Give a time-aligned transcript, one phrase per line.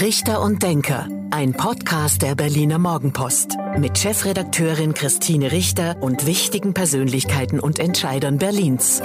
[0.00, 7.58] Richter und Denker, ein Podcast der Berliner Morgenpost mit Chefredakteurin Christine Richter und wichtigen Persönlichkeiten
[7.58, 9.02] und Entscheidern Berlins.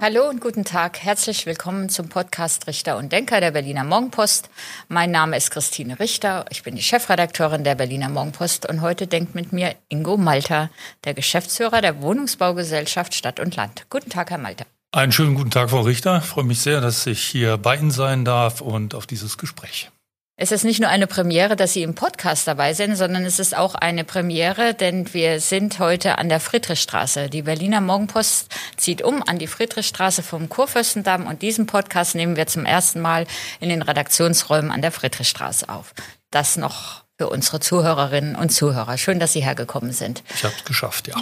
[0.00, 0.98] Hallo und guten Tag.
[0.98, 4.50] Herzlich willkommen zum Podcast Richter und Denker der Berliner Morgenpost.
[4.88, 6.46] Mein Name ist Christine Richter.
[6.50, 10.70] Ich bin die Chefredakteurin der Berliner Morgenpost und heute denkt mit mir Ingo Malter,
[11.04, 13.86] der Geschäftsführer der Wohnungsbaugesellschaft Stadt und Land.
[13.90, 14.66] Guten Tag, Herr Malter.
[14.96, 16.22] Einen schönen guten Tag, Frau Richter.
[16.22, 19.90] Ich freue mich sehr, dass ich hier bei Ihnen sein darf und auf dieses Gespräch.
[20.38, 23.54] Es ist nicht nur eine Premiere, dass Sie im Podcast dabei sind, sondern es ist
[23.54, 27.28] auch eine Premiere, denn wir sind heute an der Friedrichstraße.
[27.28, 28.48] Die Berliner Morgenpost
[28.78, 33.26] zieht um an die Friedrichstraße vom Kurfürstendamm und diesen Podcast nehmen wir zum ersten Mal
[33.60, 35.92] in den Redaktionsräumen an der Friedrichstraße auf.
[36.30, 38.98] Das noch für unsere Zuhörerinnen und Zuhörer.
[38.98, 40.22] Schön, dass Sie hergekommen sind.
[40.34, 41.14] Ich habe es geschafft, ja.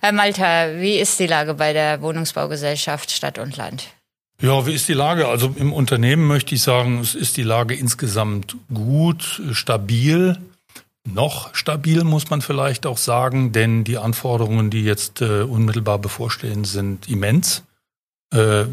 [0.00, 3.88] Herr Malta, wie ist die Lage bei der Wohnungsbaugesellschaft Stadt und Land?
[4.42, 5.28] Ja, wie ist die Lage?
[5.28, 10.38] Also im Unternehmen möchte ich sagen, es ist die Lage insgesamt gut, stabil.
[11.06, 16.64] Noch stabil muss man vielleicht auch sagen, denn die Anforderungen, die jetzt äh, unmittelbar bevorstehen,
[16.64, 17.64] sind immens.
[18.32, 18.64] Äh,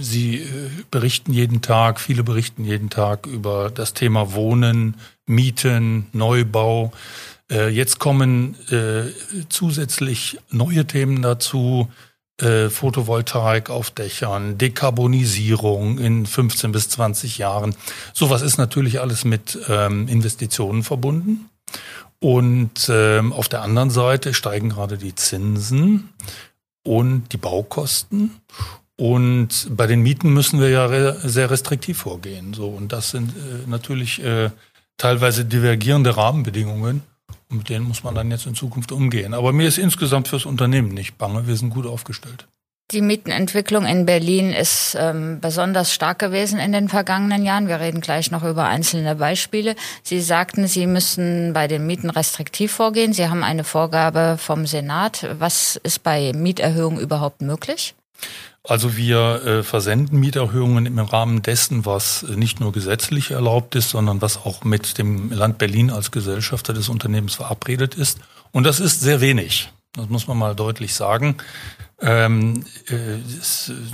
[0.00, 4.96] Sie äh, berichten jeden Tag, viele berichten jeden Tag über das Thema Wohnen,
[5.26, 6.92] Mieten, Neubau.
[7.50, 8.56] Äh, jetzt kommen
[9.48, 11.88] zusätzlich neue Themen dazu.
[12.38, 17.74] Photovoltaik auf Dächern, Dekarbonisierung in 15 bis 20 Jahren.
[18.12, 21.48] Sowas ist natürlich alles mit ähm, Investitionen verbunden.
[22.18, 26.10] Und ähm, auf der anderen Seite steigen gerade die Zinsen
[26.82, 28.30] und die Baukosten.
[28.96, 32.54] Und bei den Mieten müssen wir ja sehr restriktiv vorgehen.
[32.54, 34.50] So und das sind äh, natürlich äh,
[34.96, 37.02] teilweise divergierende Rahmenbedingungen.
[37.48, 39.34] Und mit denen muss man dann jetzt in Zukunft umgehen.
[39.34, 41.46] Aber mir ist insgesamt fürs Unternehmen nicht bange.
[41.46, 42.46] Wir sind gut aufgestellt.
[42.92, 47.66] Die Mietenentwicklung in Berlin ist ähm, besonders stark gewesen in den vergangenen Jahren.
[47.66, 49.74] Wir reden gleich noch über einzelne Beispiele.
[50.04, 53.12] Sie sagten, Sie müssen bei den Mieten restriktiv vorgehen.
[53.12, 55.26] Sie haben eine Vorgabe vom Senat.
[55.40, 57.96] Was ist bei Mieterhöhungen überhaupt möglich?
[58.68, 64.20] Also wir äh, versenden Mieterhöhungen im Rahmen dessen, was nicht nur gesetzlich erlaubt ist, sondern
[64.20, 68.18] was auch mit dem Land Berlin als Gesellschafter des Unternehmens verabredet ist.
[68.50, 69.70] Und das ist sehr wenig.
[69.94, 71.36] Das muss man mal deutlich sagen.
[72.00, 73.18] Ähm, äh,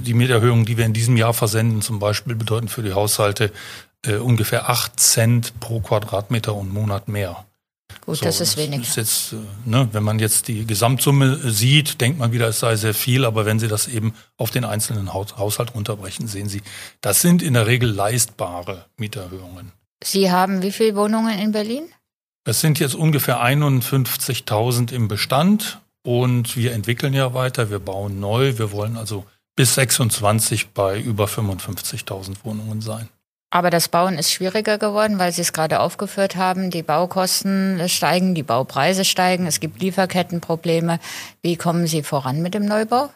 [0.03, 3.53] die Mieterhöhungen, die wir in diesem Jahr versenden, zum Beispiel bedeuten für die Haushalte
[4.05, 7.45] äh, ungefähr acht Cent pro Quadratmeter und Monat mehr.
[8.05, 8.83] Gut, so, das ist wenig.
[8.83, 12.61] Ist jetzt, äh, ne, wenn man jetzt die Gesamtsumme äh, sieht, denkt man wieder, es
[12.61, 16.63] sei sehr viel, aber wenn Sie das eben auf den einzelnen Haushalt runterbrechen, sehen Sie,
[17.01, 19.73] das sind in der Regel leistbare Mieterhöhungen.
[20.03, 21.85] Sie haben wie viele Wohnungen in Berlin?
[22.45, 28.59] Es sind jetzt ungefähr 51.000 im Bestand und wir entwickeln ja weiter, wir bauen neu.
[28.59, 29.25] Wir wollen also
[29.55, 33.09] bis 26 bei über 55.000 Wohnungen sein.
[33.53, 36.71] Aber das Bauen ist schwieriger geworden, weil Sie es gerade aufgeführt haben.
[36.71, 40.99] Die Baukosten steigen, die Baupreise steigen, es gibt Lieferkettenprobleme.
[41.43, 43.11] Wie kommen Sie voran mit dem Neubau?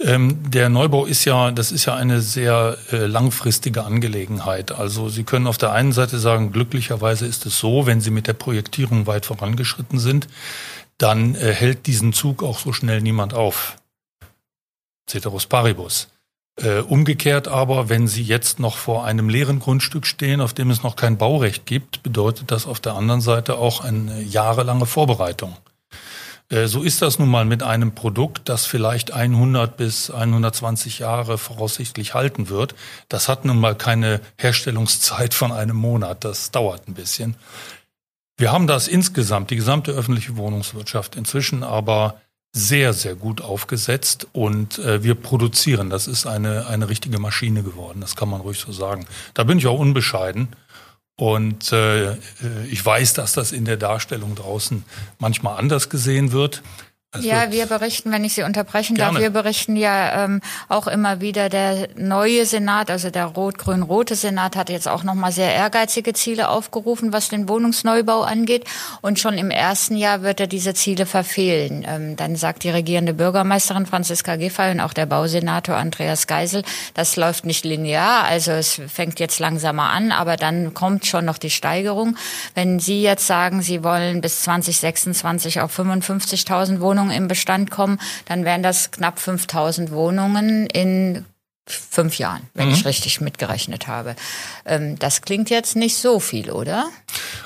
[0.00, 4.72] Ähm, der Neubau ist ja, das ist ja eine sehr äh, langfristige Angelegenheit.
[4.72, 8.26] Also Sie können auf der einen Seite sagen, glücklicherweise ist es so, wenn Sie mit
[8.26, 10.26] der Projektierung weit vorangeschritten sind,
[10.98, 13.76] dann äh, hält diesen Zug auch so schnell niemand auf.
[15.08, 16.08] Ceteris paribus.
[16.62, 20.82] Äh, umgekehrt aber, wenn Sie jetzt noch vor einem leeren Grundstück stehen, auf dem es
[20.82, 25.56] noch kein Baurecht gibt, bedeutet das auf der anderen Seite auch eine jahrelange Vorbereitung.
[26.50, 31.38] Äh, so ist das nun mal mit einem Produkt, das vielleicht 100 bis 120 Jahre
[31.38, 32.74] voraussichtlich halten wird.
[33.08, 36.24] Das hat nun mal keine Herstellungszeit von einem Monat.
[36.24, 37.36] Das dauert ein bisschen.
[38.36, 42.20] Wir haben das insgesamt, die gesamte öffentliche Wohnungswirtschaft inzwischen aber
[42.52, 45.88] sehr, sehr gut aufgesetzt und äh, wir produzieren.
[45.90, 49.06] Das ist eine, eine richtige Maschine geworden, das kann man ruhig so sagen.
[49.34, 50.48] Da bin ich auch unbescheiden.
[51.16, 52.14] Und äh,
[52.70, 54.84] ich weiß, dass das in der Darstellung draußen
[55.18, 56.62] manchmal anders gesehen wird.
[57.12, 59.14] Also ja, wir berichten, wenn ich Sie unterbrechen gerne.
[59.14, 64.54] darf, wir berichten ja ähm, auch immer wieder, der neue Senat, also der rot-grün-rote Senat,
[64.54, 68.64] hat jetzt auch nochmal sehr ehrgeizige Ziele aufgerufen, was den Wohnungsneubau angeht.
[69.00, 71.84] Und schon im ersten Jahr wird er diese Ziele verfehlen.
[71.84, 76.62] Ähm, dann sagt die regierende Bürgermeisterin Franziska Giffey und auch der Bausenator Andreas Geisel,
[76.94, 81.38] das läuft nicht linear, also es fängt jetzt langsamer an, aber dann kommt schon noch
[81.38, 82.16] die Steigerung.
[82.54, 87.98] Wenn Sie jetzt sagen, Sie wollen bis 2026 auf 55.000 Wohnungen Wohnungen im Bestand kommen,
[88.26, 91.24] dann wären das knapp 5000 Wohnungen in
[91.66, 92.74] fünf Jahren, wenn mhm.
[92.74, 94.16] ich richtig mitgerechnet habe.
[94.64, 96.88] Ähm, das klingt jetzt nicht so viel, oder?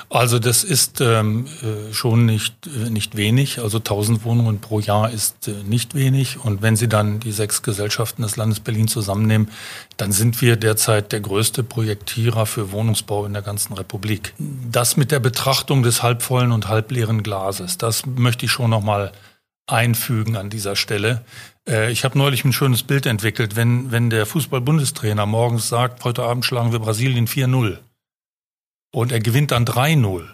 [0.09, 3.59] Also das ist ähm, äh, schon nicht, äh, nicht wenig.
[3.59, 6.39] Also 1000 Wohnungen pro Jahr ist äh, nicht wenig.
[6.43, 9.49] Und wenn Sie dann die sechs Gesellschaften des Landes Berlin zusammennehmen,
[9.97, 14.33] dann sind wir derzeit der größte Projektierer für Wohnungsbau in der ganzen Republik.
[14.39, 19.11] Das mit der Betrachtung des halbvollen und halbleeren Glases, das möchte ich schon nochmal
[19.67, 21.23] einfügen an dieser Stelle.
[21.67, 26.23] Äh, ich habe neulich ein schönes Bild entwickelt, wenn, wenn der Fußball-Bundestrainer morgens sagt, heute
[26.23, 27.77] Abend schlagen wir Brasilien 4-0
[28.91, 30.25] und er gewinnt dann 3-0.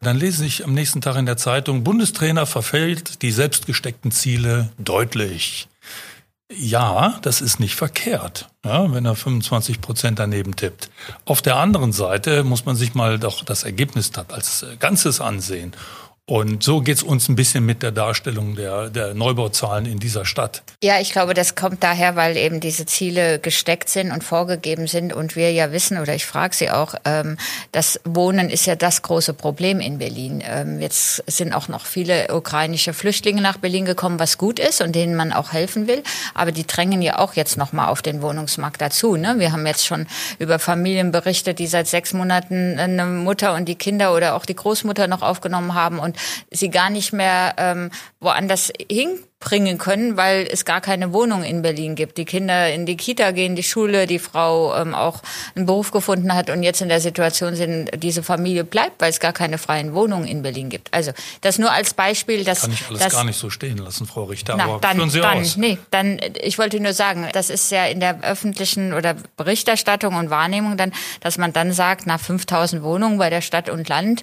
[0.00, 5.68] Dann lese ich am nächsten Tag in der Zeitung, Bundestrainer verfällt die selbstgesteckten Ziele deutlich.
[6.52, 10.90] Ja, das ist nicht verkehrt, ja, wenn er 25 Prozent daneben tippt.
[11.24, 15.72] Auf der anderen Seite muss man sich mal doch das Ergebnis als Ganzes ansehen.
[16.26, 20.62] Und so geht's uns ein bisschen mit der Darstellung der, der Neubauzahlen in dieser Stadt.
[20.82, 25.12] Ja, ich glaube, das kommt daher, weil eben diese Ziele gesteckt sind und vorgegeben sind
[25.12, 27.36] und wir ja wissen, oder ich frage Sie auch, ähm,
[27.72, 30.42] das Wohnen ist ja das große Problem in Berlin.
[30.46, 34.94] Ähm, jetzt sind auch noch viele ukrainische Flüchtlinge nach Berlin gekommen, was gut ist und
[34.94, 36.02] denen man auch helfen will.
[36.32, 39.16] Aber die drängen ja auch jetzt nochmal auf den Wohnungsmarkt dazu.
[39.16, 39.34] Ne?
[39.36, 40.06] Wir haben jetzt schon
[40.38, 44.56] über Familien berichtet, die seit sechs Monaten eine Mutter und die Kinder oder auch die
[44.56, 46.13] Großmutter noch aufgenommen haben und
[46.50, 47.90] sie gar nicht mehr ähm,
[48.20, 52.18] woanders hinbringen können, weil es gar keine Wohnung in Berlin gibt.
[52.18, 55.22] Die Kinder in die Kita gehen, die Schule, die Frau ähm, auch
[55.54, 59.20] einen Beruf gefunden hat und jetzt in der Situation sind, diese Familie bleibt, weil es
[59.20, 60.92] gar keine freien Wohnungen in Berlin gibt.
[60.92, 61.12] Also
[61.42, 64.24] das nur als Beispiel, dass kann ich alles dass, gar nicht so stehen lassen, Frau
[64.24, 64.56] Richter.
[64.56, 65.56] Na, aber dann, führen Sie dann, aus.
[65.56, 70.30] Nee, dann ich wollte nur sagen, das ist ja in der öffentlichen oder Berichterstattung und
[70.30, 74.22] Wahrnehmung dann, dass man dann sagt, nach 5000 Wohnungen bei der Stadt und Land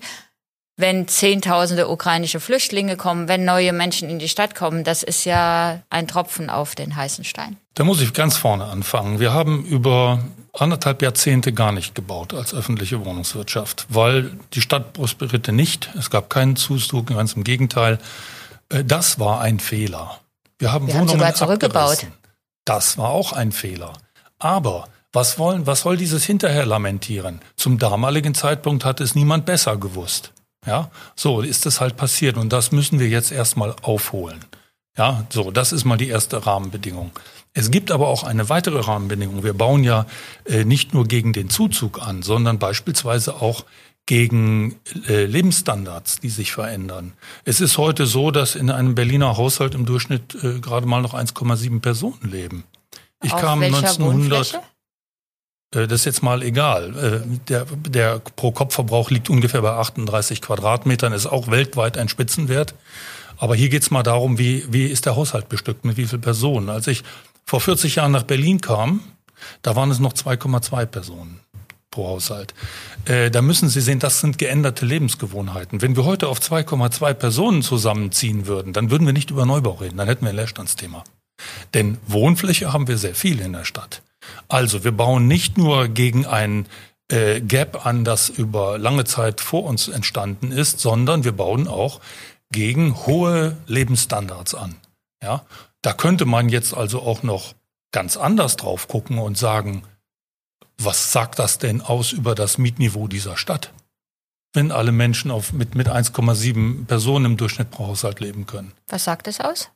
[0.81, 5.81] wenn Zehntausende ukrainische Flüchtlinge kommen, wenn neue Menschen in die Stadt kommen, das ist ja
[5.89, 7.57] ein Tropfen auf den heißen Stein.
[7.75, 9.19] Da muss ich ganz vorne anfangen.
[9.19, 10.19] Wir haben über
[10.53, 15.89] anderthalb Jahrzehnte gar nicht gebaut als öffentliche Wohnungswirtschaft, weil die Stadt prosperierte nicht.
[15.97, 17.99] Es gab keinen Zuzug, ganz im Gegenteil.
[18.69, 20.19] Äh, das war ein Fehler.
[20.59, 21.93] Wir haben Wir Wohnungen haben sogar zurückgebaut.
[21.93, 22.13] Abgerissen.
[22.65, 23.93] Das war auch ein Fehler.
[24.37, 27.41] Aber was wollen, was soll dieses hinterher lamentieren?
[27.55, 30.31] Zum damaligen Zeitpunkt hat es niemand besser gewusst.
[30.65, 34.39] Ja, so ist es halt passiert und das müssen wir jetzt erstmal aufholen.
[34.97, 37.11] Ja, so, das ist mal die erste Rahmenbedingung.
[37.53, 39.43] Es gibt aber auch eine weitere Rahmenbedingung.
[39.43, 40.05] Wir bauen ja
[40.45, 43.65] äh, nicht nur gegen den Zuzug an, sondern beispielsweise auch
[44.05, 47.13] gegen äh, Lebensstandards, die sich verändern.
[47.45, 51.13] Es ist heute so, dass in einem Berliner Haushalt im Durchschnitt äh, gerade mal noch
[51.13, 52.63] 1,7 Personen leben.
[53.23, 54.70] Ich Auf kam 1900 Wohnfläche?
[55.73, 57.23] Äh, das ist jetzt mal egal.
[57.23, 62.73] Äh, der, der Pro-Kopf-Verbrauch liegt ungefähr bei 38 Quadratmetern, ist auch weltweit ein Spitzenwert.
[63.37, 66.21] Aber hier geht es mal darum, wie, wie ist der Haushalt bestückt, mit wie vielen
[66.21, 66.69] Personen.
[66.69, 67.03] Als ich
[67.45, 69.01] vor 40 Jahren nach Berlin kam,
[69.63, 71.39] da waren es noch 2,2 Personen
[71.89, 72.53] pro Haushalt.
[73.05, 75.81] Äh, da müssen Sie sehen, das sind geänderte Lebensgewohnheiten.
[75.81, 79.97] Wenn wir heute auf 2,2 Personen zusammenziehen würden, dann würden wir nicht über Neubau reden,
[79.97, 81.03] dann hätten wir ein Leerstandsthema.
[81.73, 84.01] Denn Wohnfläche haben wir sehr viel in der Stadt.
[84.47, 86.67] Also wir bauen nicht nur gegen ein
[87.11, 91.99] äh, Gap an, das über lange Zeit vor uns entstanden ist, sondern wir bauen auch
[92.51, 94.75] gegen hohe Lebensstandards an.
[95.23, 95.45] Ja,
[95.81, 97.53] da könnte man jetzt also auch noch
[97.91, 99.83] ganz anders drauf gucken und sagen,
[100.77, 103.73] was sagt das denn aus über das Mietniveau dieser Stadt?
[104.53, 108.73] Wenn alle Menschen auf, mit, mit 1,7 Personen im Durchschnitt pro Haushalt leben können.
[108.87, 109.69] Was sagt es aus?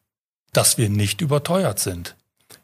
[0.51, 2.15] Dass wir nicht überteuert sind.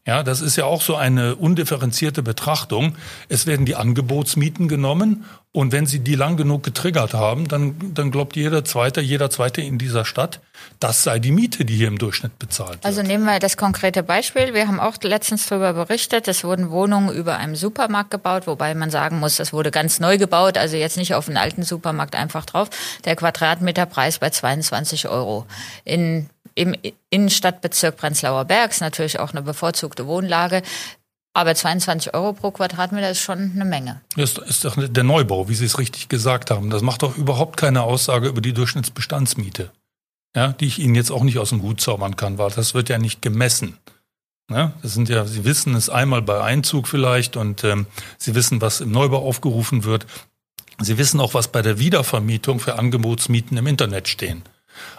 [0.08, 2.96] Ja, das ist ja auch so eine undifferenzierte Betrachtung.
[3.30, 8.10] Es werden die Angebotsmieten genommen und wenn Sie die lang genug getriggert haben, dann, dann
[8.10, 10.40] glaubt jeder Zweite, jeder Zweite in dieser Stadt,
[10.80, 12.86] das sei die Miete, die hier im Durchschnitt bezahlt wird.
[12.86, 14.56] Also nehmen wir das konkrete Beispiel.
[14.56, 18.90] Wir haben auch letztens darüber berichtet, es wurden Wohnungen über einem Supermarkt gebaut, wobei man
[18.90, 22.46] sagen muss, das wurde ganz neu gebaut, also jetzt nicht auf einen alten Supermarkt einfach
[22.46, 22.70] drauf.
[23.06, 25.46] Der Quadratmeterpreis bei 22 Euro.
[25.84, 26.76] In im
[27.10, 30.62] Innenstadtbezirk Prenzlauer Berg ist natürlich auch eine bevorzugte Wohnlage.
[31.34, 34.02] Aber 22 Euro pro Quadratmeter ist schon eine Menge.
[34.18, 36.70] Das ist doch der Neubau, wie Sie es richtig gesagt haben.
[36.70, 39.72] Das macht doch überhaupt keine Aussage über die Durchschnittsbestandsmiete.
[40.36, 42.90] Ja, die ich Ihnen jetzt auch nicht aus dem Hut zaubern kann, weil das wird
[42.90, 43.78] ja nicht gemessen.
[44.50, 47.86] Ja, das sind ja, Sie wissen es einmal bei Einzug vielleicht und ähm,
[48.18, 50.06] Sie wissen, was im Neubau aufgerufen wird.
[50.80, 54.44] Sie wissen auch, was bei der Wiedervermietung für Angebotsmieten im Internet stehen.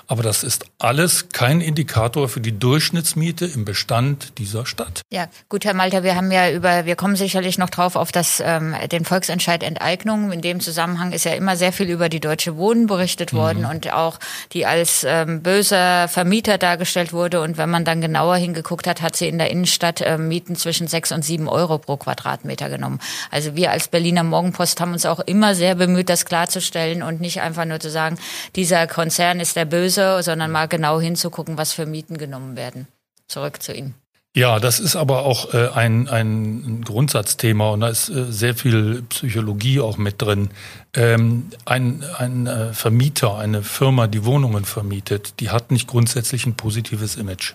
[0.07, 5.03] Aber das ist alles kein Indikator für die Durchschnittsmiete im Bestand dieser Stadt.
[5.11, 8.43] Ja, gut, Herr Malter, wir haben ja über, wir kommen sicherlich noch drauf auf das,
[8.45, 10.33] ähm, den Volksentscheid Enteignung.
[10.33, 13.71] In dem Zusammenhang ist ja immer sehr viel über die Deutsche Wohnen berichtet worden mhm.
[13.71, 14.19] und auch
[14.53, 17.41] die als ähm, böser Vermieter dargestellt wurde.
[17.41, 20.89] Und wenn man dann genauer hingeguckt hat, hat sie in der Innenstadt äh, Mieten zwischen
[20.89, 22.99] sechs und sieben Euro pro Quadratmeter genommen.
[23.31, 27.41] Also wir als Berliner Morgenpost haben uns auch immer sehr bemüht, das klarzustellen und nicht
[27.41, 28.19] einfach nur zu sagen,
[28.57, 32.89] dieser Konzern ist der Böse, sondern mal genau hinzugucken, was für Mieten genommen werden.
[33.29, 33.95] Zurück zu Ihnen.
[34.35, 39.03] Ja, das ist aber auch äh, ein, ein Grundsatzthema und da ist äh, sehr viel
[39.11, 40.49] Psychologie auch mit drin.
[40.95, 46.55] Ähm, ein ein äh, Vermieter, eine Firma, die Wohnungen vermietet, die hat nicht grundsätzlich ein
[46.55, 47.55] positives Image.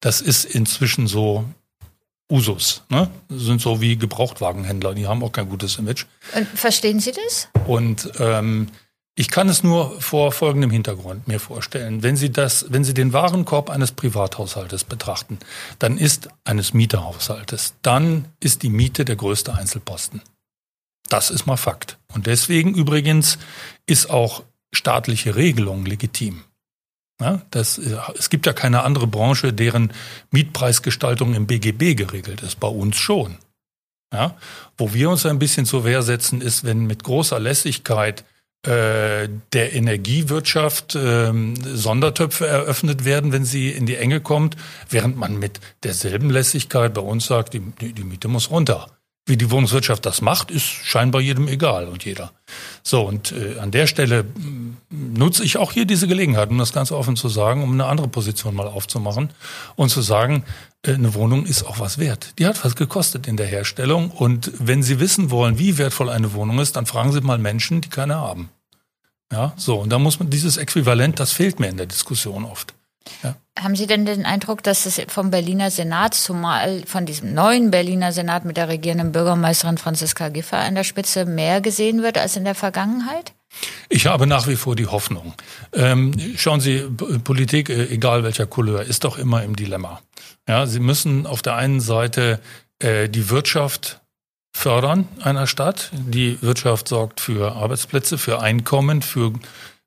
[0.00, 1.44] Das ist inzwischen so
[2.28, 2.82] Usus.
[2.88, 3.08] Ne?
[3.28, 6.06] Das sind so wie Gebrauchtwagenhändler, die haben auch kein gutes Image.
[6.34, 7.48] Und verstehen Sie das?
[7.66, 8.66] Und ähm,
[9.20, 12.02] ich kann es nur vor folgendem Hintergrund mir vorstellen.
[12.02, 15.38] Wenn Sie das, wenn Sie den Warenkorb eines Privathaushaltes betrachten,
[15.78, 20.22] dann ist eines Mieterhaushaltes, dann ist die Miete der größte Einzelposten.
[21.10, 21.98] Das ist mal Fakt.
[22.14, 23.36] Und deswegen übrigens
[23.84, 26.44] ist auch staatliche Regelung legitim.
[27.20, 29.92] Ja, das, es gibt ja keine andere Branche, deren
[30.30, 32.58] Mietpreisgestaltung im BGB geregelt ist.
[32.58, 33.36] Bei uns schon.
[34.14, 34.38] Ja,
[34.78, 38.24] wo wir uns ein bisschen zur Wehr setzen, ist, wenn mit großer Lässigkeit äh,
[38.66, 41.32] der Energiewirtschaft äh,
[41.64, 44.56] Sondertöpfe eröffnet werden, wenn sie in die Enge kommt,
[44.88, 48.86] während man mit derselben Lässigkeit bei uns sagt, die, die Miete muss runter.
[49.30, 52.32] Wie die Wohnungswirtschaft das macht, ist scheinbar jedem egal und jeder.
[52.82, 54.24] So, und äh, an der Stelle
[54.90, 58.08] nutze ich auch hier diese Gelegenheit, um das ganz offen zu sagen, um eine andere
[58.08, 59.30] Position mal aufzumachen
[59.76, 60.42] und zu sagen,
[60.84, 62.32] äh, eine Wohnung ist auch was wert.
[62.40, 64.10] Die hat was gekostet in der Herstellung.
[64.10, 67.82] Und wenn Sie wissen wollen, wie wertvoll eine Wohnung ist, dann fragen Sie mal Menschen,
[67.82, 68.48] die keine haben.
[69.30, 69.78] Ja, so.
[69.78, 72.74] Und da muss man dieses Äquivalent, das fehlt mir in der Diskussion oft.
[73.22, 73.36] Ja.
[73.58, 78.12] Haben Sie denn den Eindruck, dass es vom Berliner Senat, zumal von diesem neuen Berliner
[78.12, 82.44] Senat mit der regierenden Bürgermeisterin Franziska Giffey an der Spitze mehr gesehen wird als in
[82.44, 83.32] der Vergangenheit?
[83.88, 85.34] Ich habe nach wie vor die Hoffnung.
[85.72, 86.82] Ähm, schauen Sie,
[87.24, 90.00] Politik, äh, egal welcher Couleur, ist doch immer im Dilemma.
[90.48, 92.40] Ja, Sie müssen auf der einen Seite
[92.78, 94.00] äh, die Wirtschaft
[94.52, 95.90] fördern einer Stadt.
[95.92, 99.32] Die Wirtschaft sorgt für Arbeitsplätze, für Einkommen, für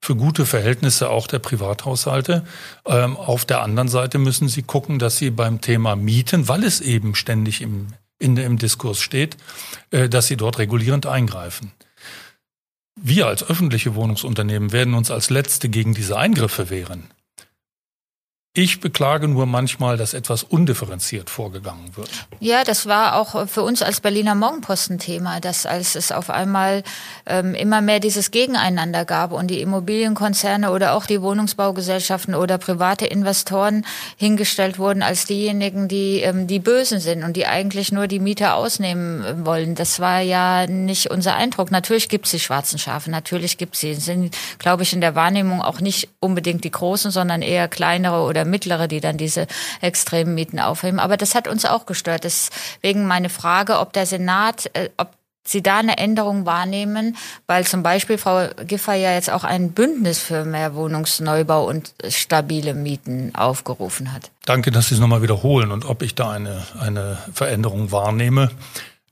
[0.03, 2.43] für gute Verhältnisse auch der Privathaushalte.
[2.85, 6.81] Ähm, auf der anderen Seite müssen Sie gucken, dass Sie beim Thema Mieten, weil es
[6.81, 7.87] eben ständig im,
[8.19, 9.37] in, im Diskurs steht,
[9.91, 11.71] äh, dass Sie dort regulierend eingreifen.
[12.99, 17.05] Wir als öffentliche Wohnungsunternehmen werden uns als Letzte gegen diese Eingriffe wehren.
[18.55, 22.11] Ich beklage nur manchmal, dass etwas undifferenziert vorgegangen wird.
[22.39, 26.83] Ja, das war auch für uns als Berliner Morgenposten Thema, dass als es auf einmal
[27.25, 33.07] ähm, immer mehr dieses Gegeneinander gab und die Immobilienkonzerne oder auch die Wohnungsbaugesellschaften oder private
[33.07, 38.19] Investoren hingestellt wurden als diejenigen, die ähm, die Bösen sind und die eigentlich nur die
[38.19, 39.73] Mieter ausnehmen wollen.
[39.73, 41.71] Das war ja nicht unser Eindruck.
[41.71, 43.95] Natürlich gibt es die schwarzen Schafe, natürlich gibt es sie.
[43.95, 48.42] Sind, glaube ich, in der Wahrnehmung auch nicht unbedingt die großen, sondern eher kleinere oder
[48.45, 49.47] mittlere, die dann diese
[49.81, 50.99] extremen Mieten aufheben.
[50.99, 52.23] Aber das hat uns auch gestört.
[52.23, 55.09] Deswegen meine Frage, ob der Senat, äh, ob
[55.45, 60.19] Sie da eine Änderung wahrnehmen, weil zum Beispiel Frau Giffer ja jetzt auch ein Bündnis
[60.19, 64.31] für mehr Wohnungsneubau und stabile Mieten aufgerufen hat.
[64.45, 68.51] Danke, dass Sie es nochmal wiederholen und ob ich da eine, eine Veränderung wahrnehme.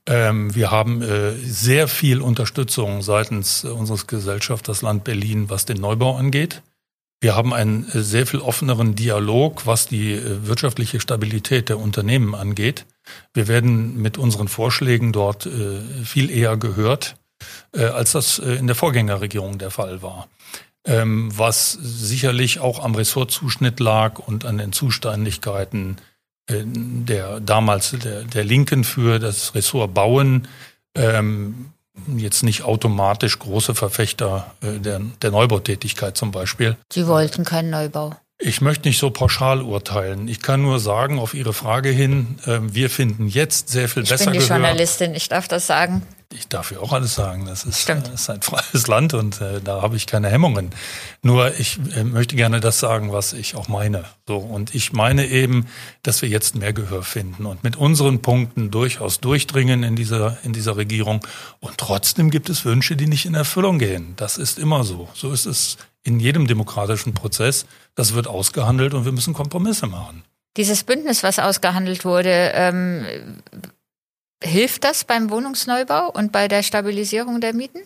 [0.06, 6.16] Ähm, wir haben äh, sehr viel Unterstützung seitens unseres Gesellschafters Land Berlin, was den Neubau
[6.16, 6.62] angeht.
[7.22, 12.34] Wir haben einen äh, sehr viel offeneren Dialog, was die äh, wirtschaftliche Stabilität der Unternehmen
[12.34, 12.84] angeht.
[13.32, 17.16] Wir werden mit unseren Vorschlägen dort äh, viel eher gehört,
[17.72, 20.28] als das in der Vorgängerregierung der Fall war.
[20.86, 25.96] Ähm, was sicherlich auch am Ressortzuschnitt lag und an den Zuständigkeiten
[26.48, 30.48] der damals der, der Linken für das Ressort Bauen
[30.94, 31.72] ähm,
[32.16, 36.76] jetzt nicht automatisch große Verfechter äh, der, der Neubautätigkeit zum Beispiel.
[36.92, 38.16] Sie wollten keinen Neubau.
[38.38, 40.26] Ich möchte nicht so pauschal urteilen.
[40.26, 44.08] Ich kann nur sagen, auf Ihre Frage hin, äh, wir finden jetzt sehr viel ich
[44.08, 44.24] besser.
[44.24, 44.56] Ich bin die Gehör.
[44.56, 46.02] Journalistin, ich darf das sagen.
[46.32, 47.46] Ich darf ja auch alles sagen.
[47.46, 50.70] Das ist, das ist ein freies Land und äh, da habe ich keine Hemmungen.
[51.22, 54.04] Nur ich äh, möchte gerne das sagen, was ich auch meine.
[54.26, 55.66] So und ich meine eben,
[56.02, 60.52] dass wir jetzt mehr Gehör finden und mit unseren Punkten durchaus durchdringen in dieser in
[60.52, 61.26] dieser Regierung.
[61.60, 64.14] Und trotzdem gibt es Wünsche, die nicht in Erfüllung gehen.
[64.16, 65.08] Das ist immer so.
[65.14, 67.66] So ist es in jedem demokratischen Prozess.
[67.94, 70.24] Das wird ausgehandelt und wir müssen Kompromisse machen.
[70.56, 73.06] Dieses Bündnis, was ausgehandelt wurde, ähm,
[74.42, 77.80] Hilft das beim Wohnungsneubau und bei der Stabilisierung der Mieten?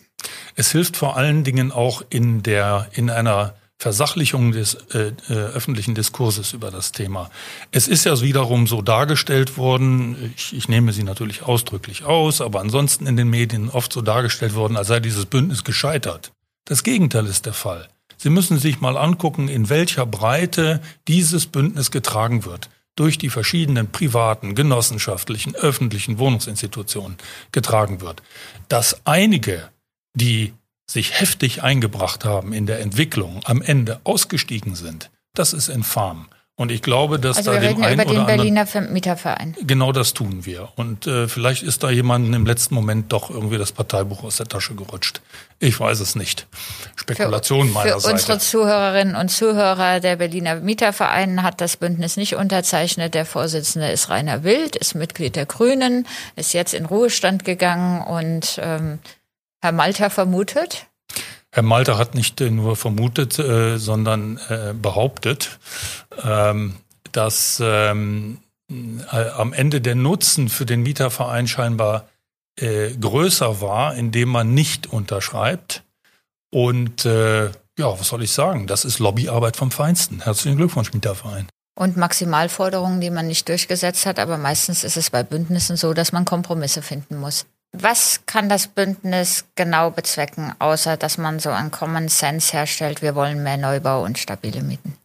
[0.55, 5.93] Es hilft vor allen Dingen auch in der, in einer Versachlichung des äh, äh, öffentlichen
[5.93, 7.29] Diskurses über das Thema.
[7.71, 12.59] Es ist ja wiederum so dargestellt worden, ich, ich nehme sie natürlich ausdrücklich aus, aber
[12.59, 16.31] ansonsten in den Medien oft so dargestellt worden, als sei dieses Bündnis gescheitert.
[16.65, 17.87] Das Gegenteil ist der Fall.
[18.17, 23.89] Sie müssen sich mal angucken, in welcher Breite dieses Bündnis getragen wird durch die verschiedenen
[23.89, 27.17] privaten, genossenschaftlichen, öffentlichen Wohnungsinstitutionen
[27.53, 28.21] getragen wird.
[28.67, 29.69] Dass einige,
[30.13, 30.53] die
[30.89, 36.27] sich heftig eingebracht haben in der Entwicklung, am Ende ausgestiegen sind, das ist infam.
[36.59, 39.55] Und ich glaube, dass also da wir dem reden einen über oder den Berliner Mieterverein.
[39.61, 40.69] genau das tun wir.
[40.75, 44.47] Und äh, vielleicht ist da jemandem im letzten Moment doch irgendwie das Parteibuch aus der
[44.47, 45.21] Tasche gerutscht.
[45.59, 46.47] Ich weiß es nicht.
[46.95, 48.13] Spekulation für, meiner für Seite.
[48.15, 53.13] unsere Zuhörerinnen und Zuhörer der Berliner Mieterverein hat das Bündnis nicht unterzeichnet.
[53.13, 58.59] Der Vorsitzende ist Rainer Wild, ist Mitglied der Grünen, ist jetzt in Ruhestand gegangen und
[58.63, 58.97] ähm,
[59.61, 60.87] Herr Malter vermutet.
[61.57, 65.57] Herr Malter hat nicht äh, nur vermutet, äh, sondern äh, behauptet,
[66.23, 66.75] ähm,
[67.13, 68.37] dass ähm,
[68.69, 72.07] äh, am Ende der Nutzen für den Mieterverein scheinbar
[72.59, 75.81] äh, größer war, indem man nicht unterschreibt.
[76.51, 78.67] Und äh, ja, was soll ich sagen?
[78.67, 80.21] Das ist Lobbyarbeit vom Feinsten.
[80.21, 81.47] Herzlichen Glückwunsch, Mieterverein.
[81.73, 86.11] Und Maximalforderungen, die man nicht durchgesetzt hat, aber meistens ist es bei Bündnissen so, dass
[86.11, 87.47] man Kompromisse finden muss.
[87.73, 93.13] Was kann das Bündnis genau bezwecken, außer dass man so einen Common Sense herstellt, wir
[93.13, 94.97] wollen mehr Neubau und stabile Mieten?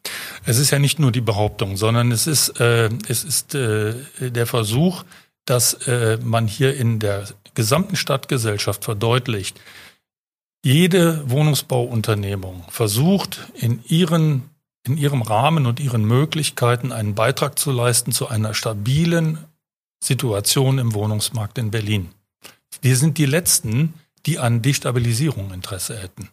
[0.47, 4.47] Es ist ja nicht nur die Behauptung, sondern es ist, äh, es ist äh, der
[4.47, 5.05] Versuch,
[5.45, 9.61] dass äh, man hier in der gesamten Stadtgesellschaft verdeutlicht,
[10.65, 14.49] jede Wohnungsbauunternehmung versucht in ihren
[14.85, 19.39] in ihrem Rahmen und ihren Möglichkeiten einen Beitrag zu leisten zu einer stabilen
[20.03, 22.11] Situation im Wohnungsmarkt in Berlin.
[22.81, 23.95] Wir sind die Letzten,
[24.27, 26.29] die an Destabilisierung Interesse hätten.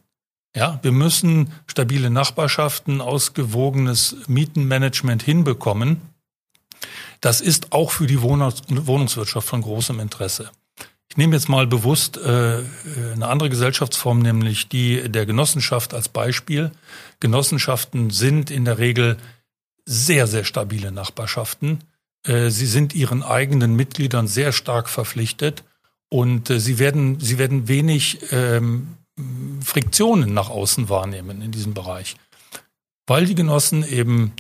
[0.55, 6.01] Ja, wir müssen stabile Nachbarschaften, ausgewogenes Mietenmanagement hinbekommen.
[7.21, 10.49] Das ist auch für die Wohnungswirtschaft von großem Interesse.
[11.09, 12.63] Ich nehme jetzt mal bewusst äh,
[13.13, 16.71] eine andere Gesellschaftsform, nämlich die der Genossenschaft als Beispiel.
[17.19, 19.17] Genossenschaften sind in der Regel
[19.85, 21.83] sehr, sehr stabile Nachbarschaften.
[22.23, 25.63] Äh, sie sind ihren eigenen Mitgliedern sehr stark verpflichtet
[26.09, 28.95] und äh, sie werden, sie werden wenig ähm,
[29.63, 32.15] Friktionen nach außen wahrnehmen in diesem Bereich,
[33.07, 34.33] weil die Genossen eben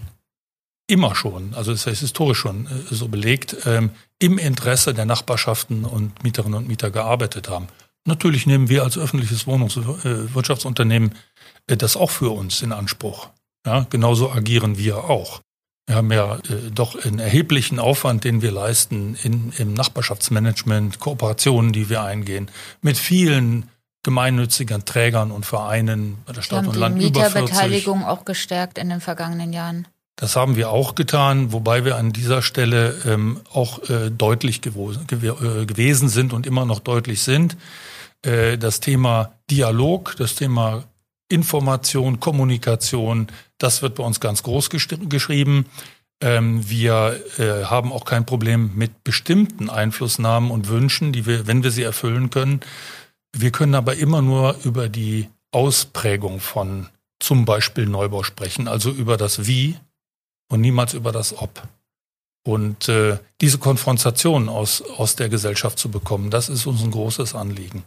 [0.87, 5.85] immer schon, also das heißt historisch schon äh, so belegt, ähm, im Interesse der Nachbarschaften
[5.85, 7.67] und Mieterinnen und Mieter gearbeitet haben.
[8.05, 11.13] Natürlich nehmen wir als öffentliches Wohnungswirtschaftsunternehmen
[11.67, 13.29] äh, das auch für uns in Anspruch.
[13.65, 15.41] Ja, genauso agieren wir auch.
[15.89, 21.73] Wir haben ja äh, doch einen erheblichen Aufwand, den wir leisten in, im Nachbarschaftsmanagement, Kooperationen,
[21.73, 22.51] die wir eingehen,
[22.83, 23.69] mit vielen
[24.03, 27.41] gemeinnützigen Trägern und Vereinen bei der Stadt und haben Land die über 40.
[27.41, 29.87] Mieterbeteiligung auch gestärkt in den vergangenen Jahren.
[30.15, 34.93] Das haben wir auch getan, wobei wir an dieser Stelle ähm, auch äh, deutlich gew
[35.07, 37.57] gew äh, gewesen sind und immer noch deutlich sind.
[38.21, 40.83] Äh, das Thema Dialog, das Thema
[41.29, 45.65] Information, Kommunikation, das wird bei uns ganz groß geschrieben.
[46.21, 51.63] Ähm, wir äh, haben auch kein Problem mit bestimmten Einflussnahmen und Wünschen, die wir, wenn
[51.63, 52.59] wir sie erfüllen können.
[53.31, 56.89] Wir können aber immer nur über die Ausprägung von
[57.19, 59.77] zum Beispiel Neubau sprechen, also über das Wie
[60.49, 61.61] und niemals über das Ob.
[62.43, 67.35] Und äh, diese Konfrontation aus, aus der Gesellschaft zu bekommen, das ist uns ein großes
[67.35, 67.83] Anliegen.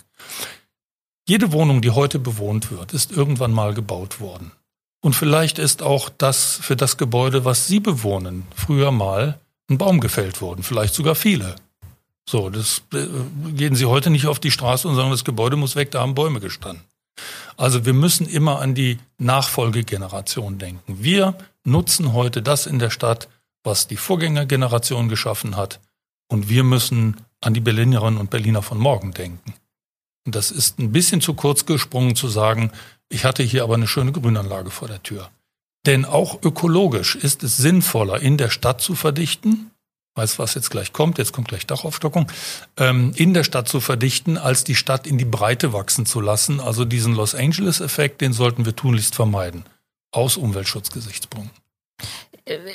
[1.28, 4.52] Jede Wohnung, die heute bewohnt wird, ist irgendwann mal gebaut worden.
[5.00, 10.00] Und vielleicht ist auch das für das Gebäude, was Sie bewohnen, früher mal ein Baum
[10.00, 11.56] gefällt worden, vielleicht sogar viele.
[12.28, 13.06] So, das äh,
[13.52, 16.14] gehen Sie heute nicht auf die Straße und sagen, das Gebäude muss weg, da haben
[16.14, 16.84] Bäume gestanden.
[17.56, 20.98] Also wir müssen immer an die Nachfolgegeneration denken.
[21.02, 23.28] Wir nutzen heute das in der Stadt,
[23.62, 25.80] was die Vorgängergeneration geschaffen hat.
[26.28, 29.54] Und wir müssen an die Berlinerinnen und Berliner von morgen denken.
[30.24, 32.70] Und das ist ein bisschen zu kurz gesprungen zu sagen,
[33.08, 35.30] ich hatte hier aber eine schöne Grünanlage vor der Tür.
[35.84, 39.72] Denn auch ökologisch ist es sinnvoller, in der Stadt zu verdichten,
[40.14, 42.30] weiß was jetzt gleich kommt, jetzt kommt gleich Dachaufstockung,
[42.76, 46.60] ähm, in der Stadt zu verdichten, als die Stadt in die Breite wachsen zu lassen.
[46.60, 49.64] Also diesen Los Angeles-Effekt, den sollten wir tunlichst vermeiden,
[50.12, 51.61] aus Umweltschutzgesichtspunkten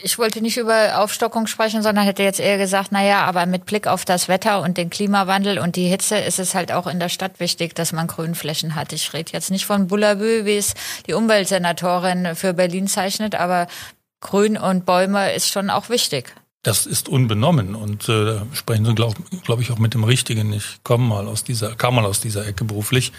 [0.04, 3.66] ich wollte nicht über Aufstockung sprechen, sondern hätte jetzt eher gesagt, na ja, aber mit
[3.66, 7.00] Blick auf das Wetter und den Klimawandel und die Hitze ist es halt auch in
[7.00, 8.94] der Stadt wichtig, dass man Grünflächen hat.
[8.94, 10.74] Ich rede jetzt nicht von Bullabü, wie es
[11.08, 13.68] die Umweltsenatorin für Berlin zeichnet, aber
[14.22, 16.34] Grün und Bäume ist schon auch wichtig.
[16.64, 20.52] Das ist unbenommen und äh, sprechen Sie, glaube glaub ich, auch mit dem Richtigen.
[20.52, 23.14] Ich komme mal aus dieser, kam mal aus dieser Ecke beruflich.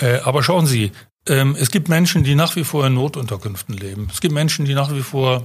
[0.00, 0.92] Äh, aber schauen Sie,
[1.28, 4.08] ähm, es gibt Menschen, die nach wie vor in Notunterkünften leben.
[4.12, 5.44] Es gibt Menschen, die nach wie vor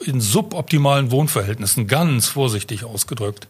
[0.00, 3.48] in suboptimalen Wohnverhältnissen, ganz vorsichtig ausgedrückt,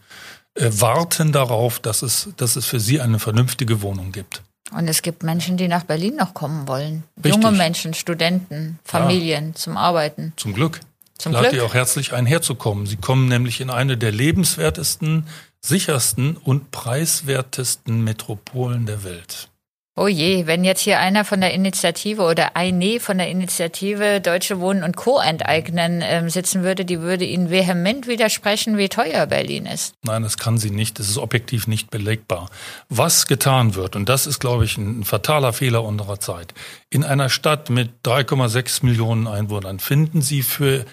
[0.55, 4.41] äh, warten darauf, dass es, dass es für sie eine vernünftige Wohnung gibt.
[4.71, 7.03] Und es gibt Menschen, die nach Berlin noch kommen wollen.
[7.17, 7.43] Richtig.
[7.43, 9.55] Junge Menschen, Studenten, Familien ja.
[9.55, 10.33] zum Arbeiten.
[10.35, 10.79] Zum Glück.
[11.17, 11.63] Zum lade Glück.
[11.63, 12.85] auch herzlich ein, herzukommen.
[12.85, 15.27] Sie kommen nämlich in eine der lebenswertesten,
[15.61, 19.49] sichersten und preiswertesten Metropolen der Welt.
[19.95, 24.59] Oh je, wenn jetzt hier einer von der Initiative oder eine von der Initiative Deutsche
[24.59, 25.19] Wohnen und Co.
[25.19, 29.93] enteignen ähm, sitzen würde, die würde Ihnen vehement widersprechen, wie teuer Berlin ist.
[30.01, 30.97] Nein, das kann sie nicht.
[30.97, 32.49] Das ist objektiv nicht belegbar.
[32.89, 36.55] Was getan wird, und das ist, glaube ich, ein fataler Fehler unserer Zeit,
[36.89, 40.85] in einer Stadt mit 3,6 Millionen Einwohnern finden Sie für,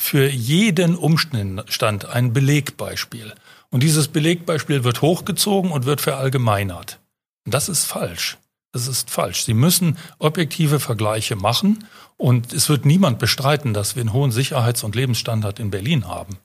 [0.00, 3.34] für jeden Umstand ein Belegbeispiel.
[3.70, 7.00] Und dieses Belegbeispiel wird hochgezogen und wird verallgemeinert.
[7.46, 8.38] Das ist falsch.
[8.72, 9.44] Das ist falsch.
[9.44, 11.86] Sie müssen objektive Vergleiche machen
[12.18, 16.36] und es wird niemand bestreiten, dass wir einen hohen Sicherheits- und Lebensstandard in Berlin haben.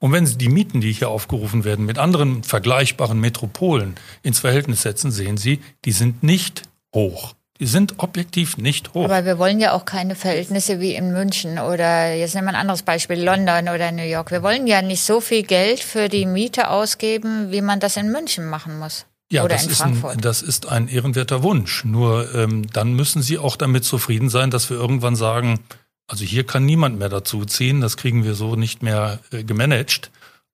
[0.00, 4.82] Und wenn Sie die Mieten, die hier aufgerufen werden, mit anderen vergleichbaren Metropolen ins Verhältnis
[4.82, 6.62] setzen, sehen Sie, die sind nicht
[6.94, 7.34] hoch.
[7.60, 9.04] Die sind objektiv nicht hoch.
[9.04, 12.60] Aber wir wollen ja auch keine Verhältnisse wie in München oder jetzt nehmen wir ein
[12.60, 14.30] anderes Beispiel, London oder New York.
[14.30, 18.12] Wir wollen ja nicht so viel Geld für die Miete ausgeben, wie man das in
[18.12, 19.06] München machen muss.
[19.30, 21.84] Ja, Oder das, ist ein, das ist ein ehrenwerter Wunsch.
[21.84, 25.60] Nur ähm, dann müssen Sie auch damit zufrieden sein, dass wir irgendwann sagen,
[26.06, 30.10] also hier kann niemand mehr dazu ziehen, das kriegen wir so nicht mehr äh, gemanagt.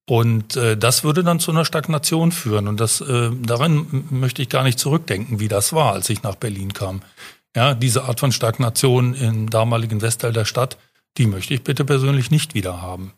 [0.07, 2.69] Und äh, das würde dann zu einer Stagnation führen.
[2.69, 6.35] Und das äh, daran möchte ich gar nicht zurückdenken, wie das war, als ich nach
[6.35, 7.01] Berlin kam.
[7.57, 10.77] Ja, diese Art von Stagnation im damaligen Westteil der Stadt,
[11.17, 13.13] die möchte ich bitte persönlich nicht wieder haben.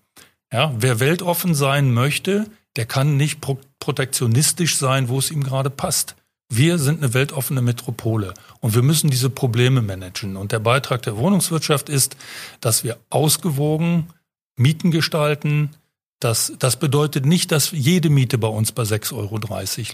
[0.52, 5.70] Ja, wer weltoffen sein möchte, der kann nicht pro protektionistisch sein, wo es ihm gerade
[5.70, 6.16] passt.
[6.48, 10.36] Wir sind eine weltoffene Metropole und wir müssen diese Probleme managen.
[10.36, 12.16] Und der Beitrag der Wohnungswirtschaft ist,
[12.60, 14.08] dass wir ausgewogen
[14.56, 15.70] Mieten gestalten.
[16.18, 19.38] Das, das bedeutet nicht, dass jede Miete bei uns bei 6,30 Euro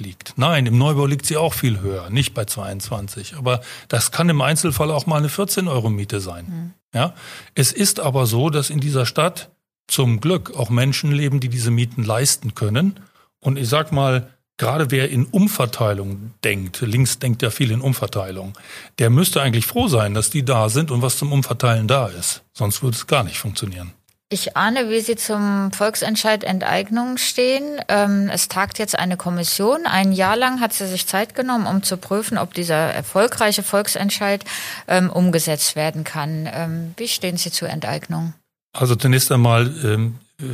[0.03, 0.35] liegt.
[0.37, 3.35] Nein, im Neubau liegt sie auch viel höher, nicht bei 22.
[3.35, 6.47] Aber das kann im Einzelfall auch mal eine 14 Euro Miete sein.
[6.47, 6.99] Mhm.
[6.99, 7.14] Ja?
[7.55, 9.51] Es ist aber so, dass in dieser Stadt
[9.87, 13.01] zum Glück auch Menschen leben, die diese Mieten leisten können.
[13.40, 18.57] Und ich sag mal, gerade wer in Umverteilung denkt, links denkt ja viel in Umverteilung,
[18.99, 22.42] der müsste eigentlich froh sein, dass die da sind und was zum Umverteilen da ist.
[22.53, 23.92] Sonst würde es gar nicht funktionieren.
[24.33, 27.83] Ich ahne, wie Sie zum Volksentscheid Enteignung stehen.
[27.88, 29.85] Ähm, es tagt jetzt eine Kommission.
[29.85, 34.42] Ein Jahr lang hat sie sich Zeit genommen, um zu prüfen, ob dieser erfolgreiche Volksentscheid
[34.88, 36.49] ähm, umgesetzt werden kann.
[36.51, 38.33] Ähm, wie stehen Sie zur Enteignung?
[38.73, 40.45] Also zunächst einmal, ähm, äh,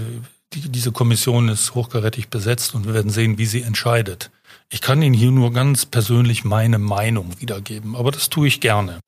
[0.53, 4.31] die, diese Kommission ist hochkarätig besetzt und wir werden sehen, wie sie entscheidet.
[4.71, 9.01] Ich kann Ihnen hier nur ganz persönlich meine Meinung wiedergeben, aber das tue ich gerne.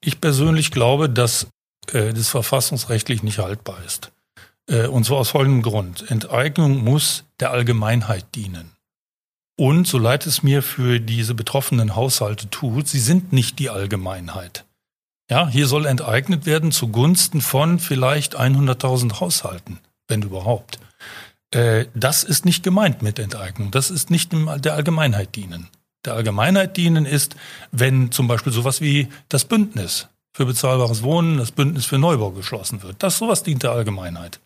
[0.00, 1.48] Ich persönlich glaube, dass
[1.92, 4.12] äh, das verfassungsrechtlich nicht haltbar ist.
[4.68, 6.10] Äh, und zwar aus folgendem Grund.
[6.10, 8.72] Enteignung muss der Allgemeinheit dienen.
[9.58, 14.64] Und so leid es mir für diese betroffenen Haushalte tut, sie sind nicht die Allgemeinheit.
[15.32, 20.78] Ja, hier soll enteignet werden zugunsten von vielleicht 100.000 Haushalten, wenn überhaupt.
[21.52, 23.70] Äh, das ist nicht gemeint mit Enteignung.
[23.70, 25.70] Das ist nicht der Allgemeinheit dienen.
[26.04, 27.34] Der Allgemeinheit dienen ist,
[27.70, 32.82] wenn zum Beispiel sowas wie das Bündnis für bezahlbares Wohnen, das Bündnis für Neubau geschlossen
[32.82, 33.02] wird.
[33.02, 34.38] Das sowas dient der Allgemeinheit.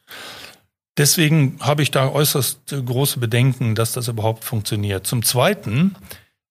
[0.99, 5.05] Deswegen habe ich da äußerst große Bedenken, dass das überhaupt funktioniert.
[5.05, 5.97] Zum Zweiten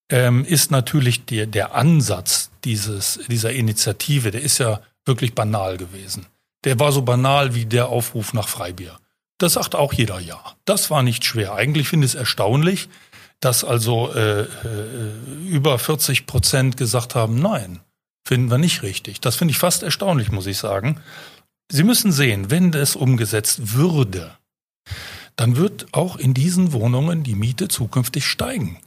[0.10, 6.28] ähm, ist natürlich der, der Ansatz dieses, dieser Initiative, der ist ja wirklich banal gewesen.
[6.64, 9.00] Der war so banal wie der Aufruf nach Freibier.
[9.38, 10.40] Das sagt auch jeder ja.
[10.66, 11.54] Das war nicht schwer.
[11.54, 12.90] Eigentlich finde ich es erstaunlich,
[13.40, 14.48] dass also äh, äh,
[15.48, 17.82] über 40 Prozent gesagt haben, nein,
[18.26, 19.22] finden wir nicht richtig.
[19.22, 21.02] Das finde ich fast erstaunlich, muss ich sagen.
[21.70, 24.32] Sie müssen sehen, wenn das umgesetzt würde,
[25.36, 28.80] dann wird auch in diesen Wohnungen die Miete zukünftig steigen.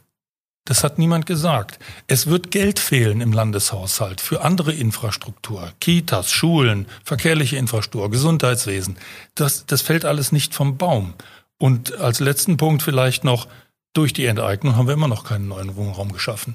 [0.69, 1.79] Das hat niemand gesagt.
[2.05, 8.99] Es wird Geld fehlen im Landeshaushalt für andere Infrastruktur, Kitas, Schulen, verkehrliche Infrastruktur, Gesundheitswesen.
[9.33, 11.15] Das, das fällt alles nicht vom Baum.
[11.57, 13.47] Und als letzten Punkt vielleicht noch,
[13.93, 16.53] durch die Enteignung haben wir immer noch keinen neuen Wohnraum geschaffen.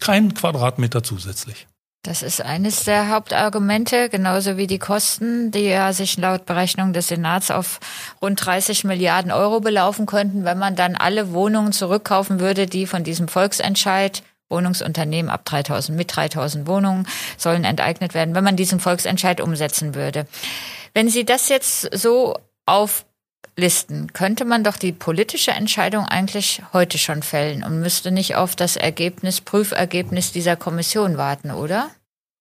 [0.00, 1.68] Kein Quadratmeter zusätzlich.
[2.06, 7.08] Das ist eines der Hauptargumente, genauso wie die Kosten, die ja sich laut Berechnung des
[7.08, 7.80] Senats auf
[8.22, 13.02] rund 30 Milliarden Euro belaufen könnten, wenn man dann alle Wohnungen zurückkaufen würde, die von
[13.02, 19.40] diesem Volksentscheid Wohnungsunternehmen ab 3000 mit 3000 Wohnungen sollen enteignet werden, wenn man diesen Volksentscheid
[19.40, 20.28] umsetzen würde.
[20.94, 22.36] Wenn Sie das jetzt so
[23.56, 28.54] auflisten, könnte man doch die politische Entscheidung eigentlich heute schon fällen und müsste nicht auf
[28.54, 31.90] das Ergebnis, Prüfergebnis dieser Kommission warten, oder?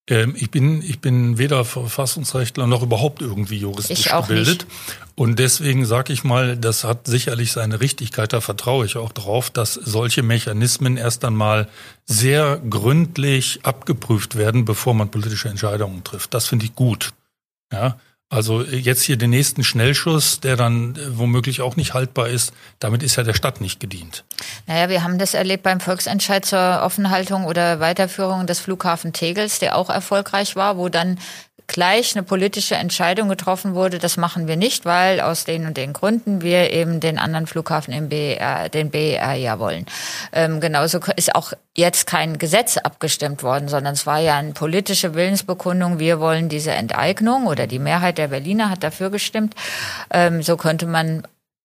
[0.07, 4.67] Ähm, ich bin, ich bin weder Verfassungsrechtler noch überhaupt irgendwie juristisch gebildet.
[4.67, 4.97] Nicht.
[5.15, 8.33] Und deswegen sage ich mal, das hat sicherlich seine Richtigkeit.
[8.33, 11.69] Da vertraue ich auch drauf, dass solche Mechanismen erst einmal
[12.03, 16.33] sehr gründlich abgeprüft werden, bevor man politische Entscheidungen trifft.
[16.33, 17.13] Das finde ich gut.
[17.71, 17.97] Ja,
[18.35, 23.01] also jetzt hier den nächsten Schnellschuss, der dann äh, womöglich auch nicht haltbar ist, damit
[23.01, 24.25] ist ja der Stadt nicht gedient.
[24.67, 29.77] Naja, wir haben das erlebt beim Volksentscheid zur Offenhaltung oder Weiterführung des Flughafen Tegels, der
[29.77, 31.17] auch erfolgreich war, wo dann
[31.67, 35.93] gleich eine politische Entscheidung getroffen wurde, das machen wir nicht, weil aus den und den
[35.93, 39.85] Gründen wir eben den anderen Flughafen im BER, den BER ja wollen.
[40.31, 45.13] Ähm, genauso ist auch jetzt kein Gesetz abgestimmt worden, sondern es war ja eine politische
[45.15, 49.55] Willensbekundung, wir wollen diese Enteignung oder die Mehrheit der Berliner hat dafür gestimmt.
[50.11, 51.23] Ähm, so könnte man,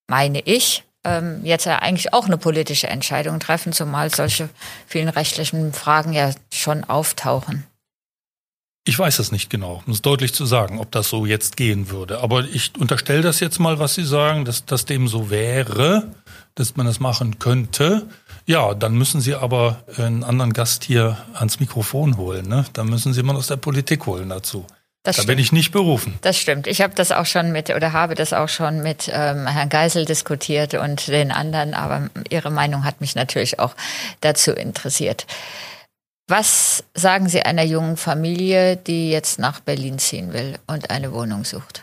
[0.09, 4.49] meine ich, ähm, jetzt ja eigentlich auch eine politische Entscheidung treffen, zumal solche
[4.87, 7.65] vielen rechtlichen Fragen ja schon auftauchen.
[8.91, 11.91] Ich weiß es nicht genau, um es deutlich zu sagen, ob das so jetzt gehen
[11.91, 12.23] würde.
[12.23, 16.09] Aber ich unterstelle das jetzt mal, was Sie sagen, dass das dem so wäre,
[16.57, 18.09] dass man das machen könnte.
[18.47, 22.49] Ja, dann müssen Sie aber einen anderen Gast hier ans Mikrofon holen.
[22.49, 22.65] Ne?
[22.73, 24.67] Dann müssen Sie mal aus der Politik holen dazu.
[25.05, 25.27] Das da stimmt.
[25.29, 26.19] bin ich nicht berufen.
[26.23, 26.67] Das stimmt.
[26.67, 30.05] Ich habe das auch schon mit oder habe das auch schon mit ähm, Herrn Geisel
[30.05, 33.77] diskutiert und den anderen, aber Ihre Meinung hat mich natürlich auch
[34.21, 35.29] dazu interessiert.
[36.31, 41.45] Was sagen Sie einer jungen Familie, die jetzt nach Berlin ziehen will und eine Wohnung
[41.45, 41.83] sucht?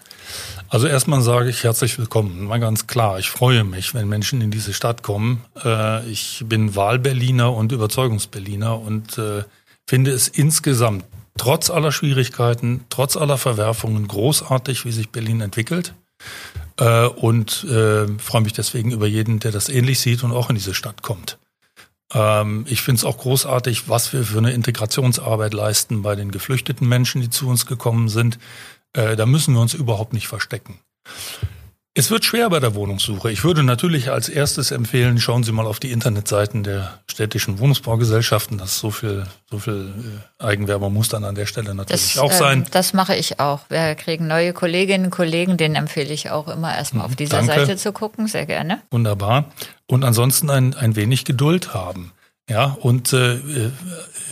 [0.69, 2.45] Also erstmal sage ich herzlich willkommen.
[2.45, 5.43] Mal ganz klar, ich freue mich, wenn Menschen in diese Stadt kommen.
[5.65, 9.43] Äh, ich bin Wahlberliner und Überzeugungsberliner und äh,
[9.86, 11.03] finde es insgesamt
[11.38, 15.93] trotz aller Schwierigkeiten, trotz aller Verwerfungen großartig, wie sich Berlin entwickelt.
[16.79, 20.73] Äh, und freue mich deswegen über jeden, der das ähnlich sieht und auch in diese
[20.73, 21.38] Stadt kommt.
[22.13, 26.87] Ähm, ich finde es auch großartig, was wir für eine Integrationsarbeit leisten bei den geflüchteten
[26.87, 28.39] Menschen, die zu uns gekommen sind.
[28.93, 30.79] Äh, da müssen wir uns überhaupt nicht verstecken.
[31.97, 33.31] Es wird schwer bei der Wohnungssuche.
[33.31, 38.60] Ich würde natürlich als erstes empfehlen, schauen Sie mal auf die Internetseiten der städtischen Wohnungsbaugesellschaften.
[38.60, 39.91] Das so viel, so viel
[40.39, 42.60] äh, Eigenwerbung muss dann an der Stelle natürlich das, auch sein.
[42.60, 43.62] Ähm, das mache ich auch.
[43.69, 47.55] Wir kriegen neue Kolleginnen und Kollegen, denen empfehle ich auch immer erstmal auf dieser Danke.
[47.55, 48.27] Seite zu gucken.
[48.27, 48.79] Sehr gerne.
[48.91, 49.45] Wunderbar.
[49.88, 52.12] Und ansonsten ein, ein wenig Geduld haben.
[52.47, 53.71] Ja, und äh, äh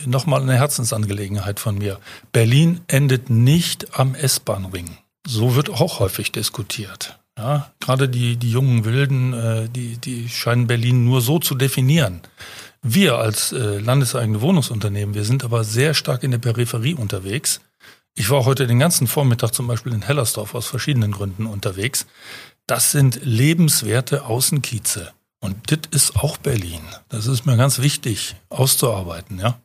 [0.06, 1.98] nochmal eine Herzensangelegenheit von mir.
[2.30, 4.98] Berlin endet nicht am S-Bahn-Ring.
[5.26, 7.18] So wird auch häufig diskutiert.
[7.38, 12.22] Ja, gerade die, die jungen Wilden, äh, die, die scheinen Berlin nur so zu definieren.
[12.82, 17.60] Wir als äh, landeseigene Wohnungsunternehmen, wir sind aber sehr stark in der Peripherie unterwegs.
[18.14, 22.06] Ich war heute den ganzen Vormittag zum Beispiel in Hellersdorf aus verschiedenen Gründen unterwegs.
[22.66, 25.12] Das sind lebenswerte Außenkieze.
[25.40, 26.80] Und das ist auch Berlin.
[27.10, 29.60] Das ist mir ganz wichtig auszuarbeiten, ja.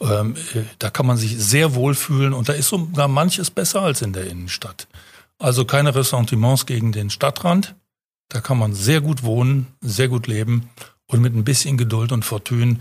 [0.00, 3.82] Ähm, äh, da kann man sich sehr wohl fühlen und da ist sogar manches besser
[3.82, 4.88] als in der Innenstadt.
[5.38, 7.74] Also keine Ressentiments gegen den Stadtrand.
[8.28, 10.70] Da kann man sehr gut wohnen, sehr gut leben
[11.06, 12.78] und mit ein bisschen Geduld und Fortune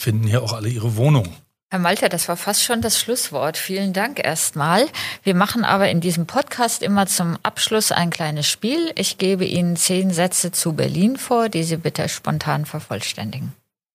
[0.00, 1.34] finden hier auch alle ihre Wohnung.
[1.70, 3.58] Herr Malter, das war fast schon das Schlusswort.
[3.58, 4.86] Vielen Dank erstmal.
[5.22, 8.90] Wir machen aber in diesem Podcast immer zum Abschluss ein kleines Spiel.
[8.94, 13.52] Ich gebe Ihnen zehn Sätze zu Berlin vor, die Sie bitte spontan vervollständigen.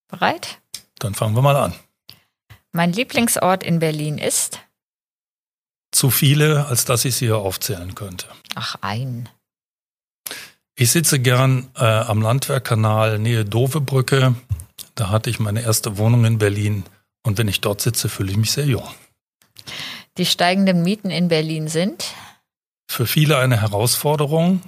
[0.08, 0.60] Bereit?
[1.00, 1.74] Dann fangen wir mal an.
[2.74, 4.60] Mein Lieblingsort in Berlin ist?
[5.94, 8.28] Zu viele, als dass ich sie hier aufzählen könnte.
[8.56, 9.30] Ach, ein.
[10.76, 14.36] Ich sitze gern äh, am Landwehrkanal Nähe Dovebrücke.
[14.96, 16.84] Da hatte ich meine erste Wohnung in Berlin.
[17.24, 18.88] Und wenn ich dort sitze, fühle ich mich sehr jung.
[20.18, 22.14] Die steigenden Mieten in Berlin sind?
[22.90, 24.62] Für viele eine Herausforderung.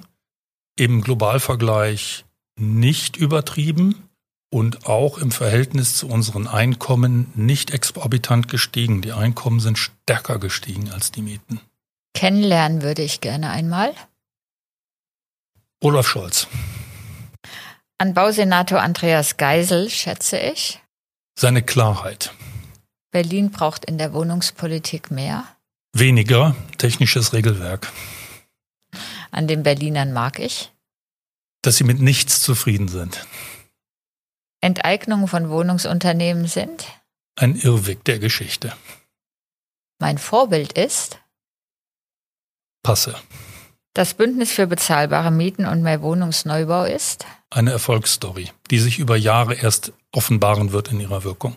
[0.76, 2.24] Im Globalvergleich
[2.58, 4.05] nicht übertrieben
[4.50, 9.02] und auch im Verhältnis zu unseren Einkommen nicht exorbitant gestiegen.
[9.02, 11.60] Die Einkommen sind stärker gestiegen als die Mieten.
[12.14, 13.94] Kennenlernen würde ich gerne einmal.
[15.80, 16.48] Olaf Scholz.
[17.98, 20.80] An Bausenator Andreas Geisel schätze ich.
[21.38, 22.32] Seine Klarheit.
[23.10, 25.44] Berlin braucht in der Wohnungspolitik mehr.
[25.92, 27.92] Weniger technisches Regelwerk.
[29.30, 30.72] An den Berlinern mag ich.
[31.62, 33.26] Dass sie mit nichts zufrieden sind.
[34.66, 36.86] Enteignungen von Wohnungsunternehmen sind?
[37.36, 38.72] Ein Irrweg der Geschichte.
[40.00, 41.18] Mein Vorbild ist?
[42.82, 43.14] Passe.
[43.94, 47.26] Das Bündnis für bezahlbare Mieten und mehr Wohnungsneubau ist?
[47.48, 51.56] Eine Erfolgsstory, die sich über Jahre erst offenbaren wird in ihrer Wirkung.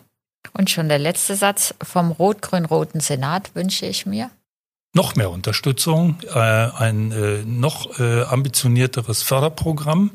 [0.52, 1.74] Und schon der letzte Satz.
[1.82, 4.30] Vom rot-grün-roten Senat wünsche ich mir?
[4.94, 10.10] Noch mehr Unterstützung, äh, ein äh, noch äh, ambitionierteres Förderprogramm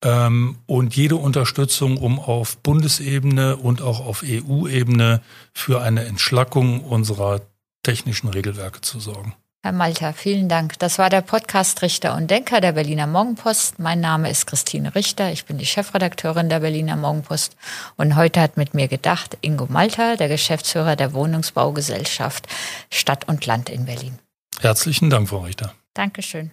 [0.00, 5.20] und jede Unterstützung, um auf Bundesebene und auch auf EU-Ebene
[5.52, 7.40] für eine Entschlackung unserer
[7.82, 9.34] technischen Regelwerke zu sorgen.
[9.62, 10.78] Herr Malter, vielen Dank.
[10.78, 13.80] Das war der Podcast Richter und Denker der Berliner Morgenpost.
[13.80, 15.32] Mein Name ist Christine Richter.
[15.32, 17.56] Ich bin die Chefredakteurin der Berliner Morgenpost.
[17.96, 22.46] Und heute hat mit mir gedacht Ingo Malter, der Geschäftsführer der Wohnungsbaugesellschaft
[22.90, 24.18] Stadt und Land in Berlin.
[24.60, 25.74] Herzlichen Dank, Frau Richter.
[25.92, 26.52] Dankeschön.